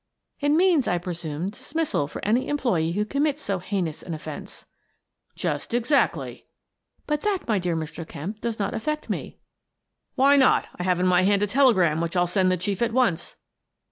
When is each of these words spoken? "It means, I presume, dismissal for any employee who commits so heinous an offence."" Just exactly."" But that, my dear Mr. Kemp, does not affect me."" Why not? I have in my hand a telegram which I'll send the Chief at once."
"It 0.39 0.49
means, 0.49 0.87
I 0.87 0.97
presume, 0.97 1.51
dismissal 1.51 2.07
for 2.07 2.25
any 2.25 2.47
employee 2.47 2.93
who 2.93 3.05
commits 3.05 3.39
so 3.43 3.59
heinous 3.59 4.01
an 4.01 4.15
offence."" 4.15 4.65
Just 5.45 5.75
exactly."" 5.75 6.47
But 7.05 7.21
that, 7.21 7.47
my 7.47 7.59
dear 7.59 7.75
Mr. 7.75 8.07
Kemp, 8.07 8.41
does 8.41 8.57
not 8.57 8.73
affect 8.73 9.11
me."" 9.11 9.37
Why 10.15 10.37
not? 10.37 10.67
I 10.75 10.81
have 10.81 10.99
in 10.99 11.05
my 11.05 11.21
hand 11.21 11.43
a 11.43 11.45
telegram 11.45 12.01
which 12.01 12.15
I'll 12.15 12.25
send 12.25 12.51
the 12.51 12.57
Chief 12.57 12.81
at 12.81 12.93
once." 12.93 13.35